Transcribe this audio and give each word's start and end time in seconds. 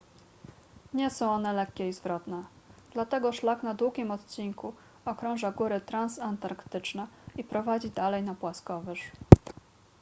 nie 0.93 1.09
są 1.09 1.31
one 1.31 1.53
lekkie 1.53 1.89
i 1.89 1.93
zwrotne 1.93 2.43
dlatego 2.93 3.33
szlak 3.33 3.63
na 3.63 3.73
długim 3.73 4.11
odcinku 4.11 4.73
okrąża 5.05 5.51
góry 5.51 5.81
transantarktyczne 5.81 7.07
i 7.35 7.43
prowadzi 7.43 7.89
dalej 7.91 8.23
na 8.23 8.35
płaskowyż 8.35 9.01